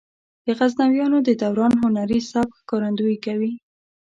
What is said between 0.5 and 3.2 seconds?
غزنویانو د دوران هنري سبک ښکارندويي